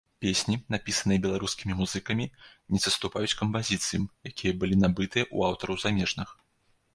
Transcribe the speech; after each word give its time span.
Песні, 0.25 0.55
напісаныя 0.75 1.19
беларускімі 1.25 1.73
музыкамі, 1.81 2.25
не 2.77 2.81
саступаюць 2.85 3.37
кампазіцыям, 3.43 4.09
якія 4.31 4.55
былі 4.65 4.81
набытыя 4.83 5.25
ў 5.35 5.51
аўтараў 5.51 5.81
замежных. 5.87 6.35